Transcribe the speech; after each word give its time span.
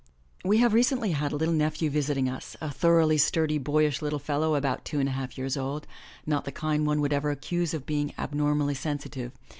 We 0.43 0.57
have 0.57 0.73
recently 0.73 1.11
had 1.11 1.31
a 1.31 1.35
little 1.35 1.53
nephew 1.53 1.91
visiting 1.91 2.27
us, 2.27 2.57
a 2.59 2.71
thoroughly 2.71 3.19
sturdy, 3.19 3.59
boyish 3.59 4.01
little 4.01 4.17
fellow 4.17 4.55
about 4.55 4.83
two 4.83 4.99
and 4.99 5.07
a 5.07 5.11
half 5.11 5.37
years 5.37 5.55
old, 5.55 5.85
not 6.25 6.43
the 6.43 6.51
kind 6.51 6.87
one 6.87 7.01
would 7.01 7.13
ever 7.13 7.29
accuse 7.29 7.75
of 7.75 7.85
being 7.85 8.11
abnormally 8.17 8.73
sensitive. 8.73 9.31